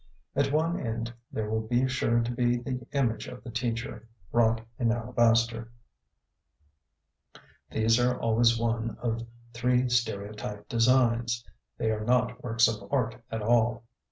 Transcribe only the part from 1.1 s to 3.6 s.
there will be sure to be the image of the